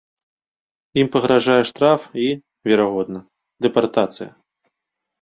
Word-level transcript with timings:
Ім 1.01 1.07
пагражае 1.17 1.59
штраф 1.71 2.01
і, 2.25 2.27
верагодна, 2.71 3.19
дэпартацыя. 3.67 4.29